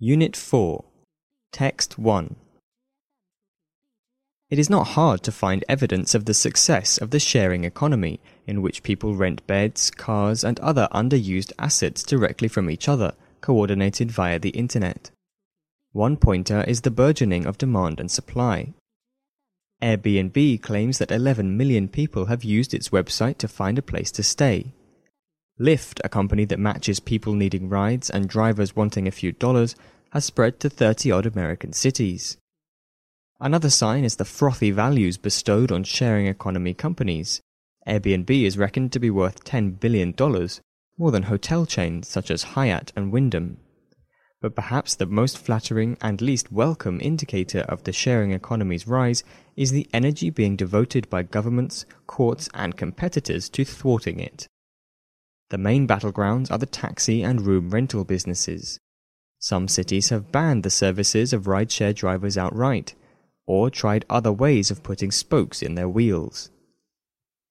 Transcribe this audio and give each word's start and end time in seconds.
Unit 0.00 0.36
4 0.36 0.84
Text 1.50 1.98
1 1.98 2.36
It 4.48 4.56
is 4.56 4.70
not 4.70 4.94
hard 4.94 5.24
to 5.24 5.32
find 5.32 5.64
evidence 5.68 6.14
of 6.14 6.24
the 6.24 6.34
success 6.34 6.98
of 6.98 7.10
the 7.10 7.18
sharing 7.18 7.64
economy, 7.64 8.20
in 8.46 8.62
which 8.62 8.84
people 8.84 9.16
rent 9.16 9.44
beds, 9.48 9.90
cars, 9.90 10.44
and 10.44 10.60
other 10.60 10.86
underused 10.92 11.52
assets 11.58 12.04
directly 12.04 12.46
from 12.46 12.70
each 12.70 12.88
other, 12.88 13.14
coordinated 13.40 14.12
via 14.12 14.38
the 14.38 14.50
Internet. 14.50 15.10
One 15.90 16.16
pointer 16.16 16.62
is 16.68 16.82
the 16.82 16.92
burgeoning 16.92 17.44
of 17.44 17.58
demand 17.58 17.98
and 17.98 18.08
supply. 18.08 18.74
Airbnb 19.82 20.62
claims 20.62 20.98
that 20.98 21.10
11 21.10 21.56
million 21.56 21.88
people 21.88 22.26
have 22.26 22.44
used 22.44 22.72
its 22.72 22.90
website 22.90 23.38
to 23.38 23.48
find 23.48 23.76
a 23.78 23.82
place 23.82 24.12
to 24.12 24.22
stay. 24.22 24.74
Lyft, 25.60 26.00
a 26.04 26.08
company 26.08 26.44
that 26.44 26.60
matches 26.60 27.00
people 27.00 27.34
needing 27.34 27.68
rides 27.68 28.08
and 28.08 28.28
drivers 28.28 28.76
wanting 28.76 29.08
a 29.08 29.12
few 29.12 29.32
dollars, 29.32 29.74
has 30.12 30.24
spread 30.24 30.60
to 30.60 30.70
30 30.70 31.10
odd 31.10 31.26
American 31.26 31.72
cities. 31.72 32.36
Another 33.40 33.70
sign 33.70 34.04
is 34.04 34.16
the 34.16 34.24
frothy 34.24 34.70
values 34.70 35.16
bestowed 35.16 35.72
on 35.72 35.82
sharing 35.82 36.26
economy 36.26 36.74
companies. 36.74 37.40
Airbnb 37.88 38.30
is 38.30 38.56
reckoned 38.56 38.92
to 38.92 39.00
be 39.00 39.10
worth 39.10 39.44
$10 39.44 39.80
billion, 39.80 40.14
more 40.96 41.10
than 41.10 41.24
hotel 41.24 41.66
chains 41.66 42.06
such 42.06 42.30
as 42.30 42.54
Hyatt 42.54 42.92
and 42.94 43.10
Wyndham. 43.10 43.58
But 44.40 44.54
perhaps 44.54 44.94
the 44.94 45.06
most 45.06 45.38
flattering 45.38 45.96
and 46.00 46.20
least 46.20 46.52
welcome 46.52 47.00
indicator 47.00 47.60
of 47.62 47.82
the 47.82 47.92
sharing 47.92 48.30
economy's 48.30 48.86
rise 48.86 49.24
is 49.56 49.72
the 49.72 49.88
energy 49.92 50.30
being 50.30 50.54
devoted 50.54 51.10
by 51.10 51.24
governments, 51.24 51.84
courts, 52.06 52.48
and 52.54 52.76
competitors 52.76 53.48
to 53.50 53.64
thwarting 53.64 54.20
it. 54.20 54.46
The 55.50 55.58
main 55.58 55.86
battlegrounds 55.88 56.50
are 56.50 56.58
the 56.58 56.66
taxi 56.66 57.22
and 57.22 57.40
room 57.40 57.70
rental 57.70 58.04
businesses. 58.04 58.80
Some 59.38 59.68
cities 59.68 60.10
have 60.10 60.32
banned 60.32 60.62
the 60.62 60.70
services 60.70 61.32
of 61.32 61.44
rideshare 61.44 61.94
drivers 61.94 62.36
outright, 62.36 62.94
or 63.46 63.70
tried 63.70 64.04
other 64.10 64.32
ways 64.32 64.70
of 64.70 64.82
putting 64.82 65.10
spokes 65.10 65.62
in 65.62 65.74
their 65.74 65.88
wheels. 65.88 66.50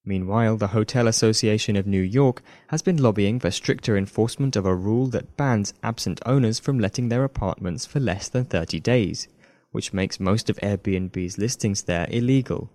Meanwhile, 0.04 0.56
the 0.58 0.68
Hotel 0.68 1.08
Association 1.08 1.76
of 1.76 1.86
New 1.86 2.00
York 2.00 2.42
has 2.68 2.82
been 2.82 3.02
lobbying 3.02 3.40
for 3.40 3.50
stricter 3.50 3.96
enforcement 3.96 4.54
of 4.54 4.64
a 4.64 4.74
rule 4.74 5.08
that 5.08 5.36
bans 5.36 5.74
absent 5.82 6.20
owners 6.24 6.58
from 6.58 6.78
letting 6.78 7.08
their 7.08 7.24
apartments 7.24 7.84
for 7.84 8.00
less 8.00 8.28
than 8.28 8.44
30 8.44 8.80
days, 8.80 9.28
which 9.72 9.92
makes 9.92 10.20
most 10.20 10.48
of 10.48 10.56
Airbnb's 10.58 11.36
listings 11.36 11.82
there 11.82 12.06
illegal. 12.10 12.70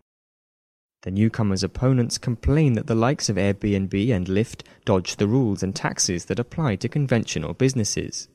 The 1.03 1.11
newcomer's 1.11 1.63
opponents 1.63 2.17
complain 2.17 2.73
that 2.73 2.87
the 2.87 2.95
likes 2.95 3.27
of 3.27 3.35
Airbnb 3.35 4.15
and 4.15 4.25
Lyft 4.27 4.61
dodge 4.85 5.17
the 5.17 5.27
rules 5.27 5.61
and 5.61 5.75
taxes 5.75 6.25
that 6.25 6.39
apply 6.39 6.77
to 6.77 6.87
conventional 6.87 7.53
businesses. 7.53 8.29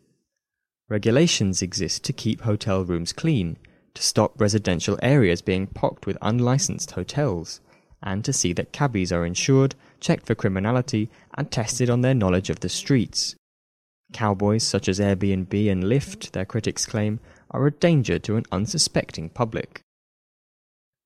Regulations 0.91 1.63
exist 1.63 2.05
to 2.05 2.13
keep 2.13 2.43
hotel 2.43 2.85
rooms 2.85 3.15
clean, 3.15 3.57
to 3.95 4.03
stop 4.03 4.39
residential 4.39 4.99
areas 5.03 5.41
being 5.41 5.67
pocked 5.67 6.07
with 6.07 6.19
unlicensed 6.21 6.91
hotels, 6.91 7.61
and 8.03 8.23
to 8.27 8.35
see 8.35 8.53
that 8.53 8.73
cabbies 8.73 9.13
are 9.13 9.25
insured, 9.25 9.75
checked 9.99 10.27
for 10.27 10.35
criminality, 10.35 11.09
and 11.39 11.51
tested 11.51 11.89
on 11.89 12.03
their 12.03 12.15
knowledge 12.15 12.51
of 12.51 12.61
the 12.61 12.69
streets. 12.69 13.35
Cowboys 14.13 14.63
such 14.63 14.89
as 14.91 15.01
Airbnb 15.01 15.73
and 15.73 15.85
Lyft, 15.85 16.33
their 16.33 16.45
critics 16.45 16.85
claim, 16.85 17.19
are 17.51 17.67
a 17.67 17.71
danger 17.71 18.19
to 18.19 18.37
an 18.37 18.45
unsuspecting 18.53 19.31
public. 19.31 19.81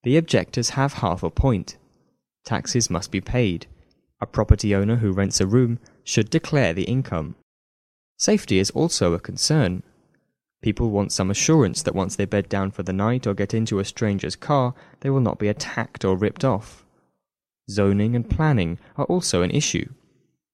The 0.04 0.16
objectors 0.16 0.70
have 0.70 0.94
half 0.94 1.22
a 1.22 1.30
point. 1.30 1.76
Taxes 2.44 2.90
must 2.90 3.10
be 3.10 3.20
paid. 3.20 3.66
A 4.20 4.26
property 4.26 4.74
owner 4.74 4.96
who 4.96 5.12
rents 5.12 5.40
a 5.40 5.46
room 5.46 5.78
should 6.04 6.30
declare 6.30 6.72
the 6.72 6.84
income. 6.84 7.36
Safety 8.18 8.58
is 8.58 8.70
also 8.70 9.14
a 9.14 9.20
concern. 9.20 9.82
People 10.60 10.90
want 10.90 11.12
some 11.12 11.30
assurance 11.30 11.82
that 11.82 11.94
once 11.94 12.14
they 12.16 12.24
bed 12.24 12.48
down 12.48 12.70
for 12.70 12.82
the 12.82 12.92
night 12.92 13.26
or 13.26 13.34
get 13.34 13.52
into 13.52 13.80
a 13.80 13.84
stranger's 13.84 14.36
car, 14.36 14.74
they 15.00 15.10
will 15.10 15.20
not 15.20 15.38
be 15.38 15.48
attacked 15.48 16.04
or 16.04 16.16
ripped 16.16 16.44
off. 16.44 16.84
Zoning 17.70 18.14
and 18.14 18.28
planning 18.28 18.78
are 18.96 19.06
also 19.06 19.42
an 19.42 19.50
issue. 19.50 19.88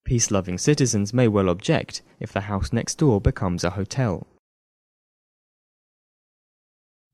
Peace 0.05 0.31
loving 0.31 0.57
citizens 0.57 1.13
may 1.13 1.29
well 1.29 1.51
object 1.51 2.01
if 2.21 2.33
the 2.33 2.43
house 2.43 2.73
next 2.73 2.97
door 2.97 3.21
becomes 3.21 3.65
a 3.65 3.71
hotel. 3.71 4.27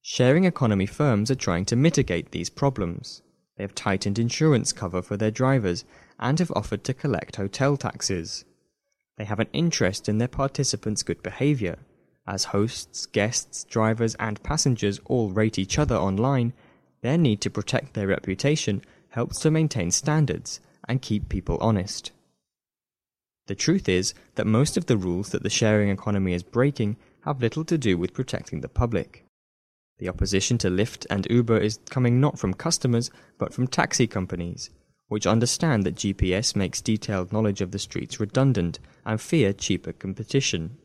Sharing 0.06 0.44
economy 0.44 0.84
firms 0.84 1.30
are 1.30 1.34
trying 1.34 1.64
to 1.64 1.76
mitigate 1.76 2.30
these 2.30 2.50
problems. 2.50 3.22
They 3.56 3.64
have 3.64 3.74
tightened 3.74 4.18
insurance 4.18 4.70
cover 4.70 5.00
for 5.00 5.16
their 5.16 5.30
drivers 5.30 5.86
and 6.20 6.38
have 6.40 6.52
offered 6.54 6.84
to 6.84 6.92
collect 6.92 7.36
hotel 7.36 7.78
taxes. 7.78 8.44
They 9.16 9.24
have 9.24 9.40
an 9.40 9.48
interest 9.54 10.06
in 10.06 10.18
their 10.18 10.28
participants' 10.28 11.02
good 11.02 11.22
behavior. 11.22 11.78
As 12.26 12.44
hosts, 12.44 13.06
guests, 13.06 13.64
drivers, 13.64 14.14
and 14.16 14.42
passengers 14.42 15.00
all 15.06 15.30
rate 15.30 15.58
each 15.58 15.78
other 15.78 15.96
online, 15.96 16.52
their 17.00 17.16
need 17.16 17.40
to 17.40 17.48
protect 17.48 17.94
their 17.94 18.08
reputation 18.08 18.82
helps 19.08 19.38
to 19.40 19.50
maintain 19.50 19.90
standards 19.90 20.60
and 20.86 21.00
keep 21.00 21.30
people 21.30 21.56
honest. 21.62 22.12
The 23.46 23.54
truth 23.54 23.88
is 23.88 24.12
that 24.34 24.46
most 24.46 24.76
of 24.76 24.84
the 24.84 24.98
rules 24.98 25.30
that 25.30 25.42
the 25.42 25.48
sharing 25.48 25.88
economy 25.88 26.34
is 26.34 26.42
breaking 26.42 26.98
have 27.22 27.40
little 27.40 27.64
to 27.64 27.78
do 27.78 27.96
with 27.96 28.12
protecting 28.12 28.60
the 28.60 28.68
public. 28.68 29.24
The 29.98 30.08
opposition 30.08 30.58
to 30.58 30.68
Lyft 30.68 31.06
and 31.08 31.26
Uber 31.30 31.58
is 31.58 31.78
coming 31.88 32.20
not 32.20 32.38
from 32.38 32.54
customers, 32.54 33.10
but 33.38 33.54
from 33.54 33.68
taxi 33.68 34.06
companies, 34.06 34.70
which 35.08 35.26
understand 35.26 35.84
that 35.84 35.94
GPS 35.94 36.56
makes 36.56 36.80
detailed 36.80 37.32
knowledge 37.32 37.60
of 37.60 37.70
the 37.70 37.78
streets 37.78 38.18
redundant 38.18 38.80
and 39.06 39.20
fear 39.20 39.52
cheaper 39.52 39.92
competition. 39.92 40.78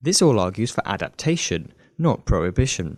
This 0.00 0.22
all 0.22 0.40
argues 0.40 0.70
for 0.70 0.86
adaptation, 0.88 1.72
not 1.98 2.24
prohibition. 2.24 2.96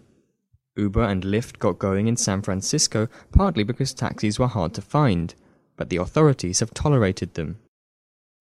Uber 0.77 1.03
and 1.03 1.25
Lyft 1.25 1.59
got 1.59 1.79
going 1.79 2.07
in 2.07 2.17
San 2.17 2.43
Francisco 2.43 3.09
partly 3.33 3.65
because 3.65 3.93
taxis 3.93 4.39
were 4.39 4.47
hard 4.47 4.73
to 4.75 4.83
find, 4.83 5.35
but 5.77 5.91
the 5.91 5.97
authorities 5.97 6.61
have 6.61 6.73
tolerated 6.73 7.35
them. 7.35 7.59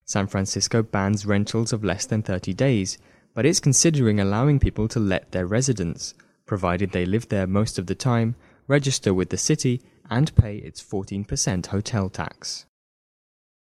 San 0.06 0.28
Francisco 0.28 0.84
bans 0.84 1.26
rentals 1.26 1.74
of 1.74 1.84
less 1.84 2.06
than 2.06 2.22
30 2.22 2.54
days, 2.54 2.98
but 3.34 3.46
it's 3.46 3.60
considering 3.60 4.20
allowing 4.20 4.60
people 4.60 4.88
to 4.88 5.00
let 5.00 5.32
their 5.32 5.46
residence, 5.46 6.14
provided 6.46 6.92
they 6.92 7.06
live 7.06 7.30
there 7.30 7.48
most 7.48 7.80
of 7.80 7.88
the 7.88 7.96
time, 7.96 8.36
register 8.68 9.14
with 9.14 9.30
the 9.30 9.38
city, 9.38 9.82
and 10.10 10.36
pay 10.36 10.58
its 10.58 10.84
14% 10.84 11.68
hotel 11.68 12.10
tax. 12.10 12.66